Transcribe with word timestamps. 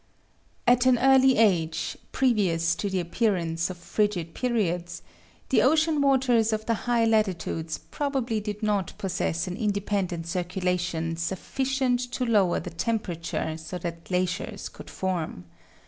At 0.65 0.87
an 0.87 0.97
early 0.97 1.37
age, 1.37 1.95
previous 2.11 2.73
to 2.73 2.89
the 2.89 2.99
appearance 2.99 3.69
of 3.69 3.77
frigid 3.77 4.33
periods, 4.33 5.03
the 5.49 5.61
ocean 5.61 6.01
waters 6.01 6.51
of 6.51 6.65
the 6.65 6.73
high 6.89 7.05
latitudes 7.05 7.77
probably 7.77 8.39
did 8.39 8.63
not 8.63 8.93
possess 8.97 9.45
an 9.47 9.55
independent 9.55 10.25
circulation 10.25 11.17
sufficient 11.17 11.99
to 12.13 12.25
lower 12.25 12.59
the 12.59 12.71
temperature 12.71 13.55
so 13.59 13.77
that 13.77 14.05
glaciers 14.05 14.69
could 14.69 14.89
form. 14.89 15.45